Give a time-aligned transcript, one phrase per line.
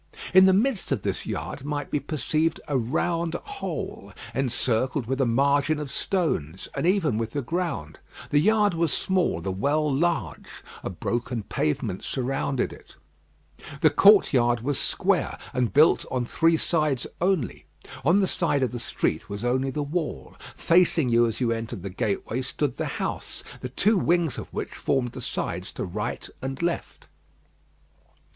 [0.33, 5.27] In the midst of this yard might be perceived a round hole, encircled with a
[5.27, 7.99] margin of stones, and even with the ground.
[8.31, 10.47] The yard was small, the well large.
[10.81, 12.95] A broken pavement surrounded it.
[13.81, 17.65] The courtyard was square, and built on three sides only.
[18.03, 21.83] On the side of the street was only the wall; facing you as you entered
[21.83, 26.27] the gateway stood the house, the two wings of which formed the sides to right
[26.41, 27.07] and left.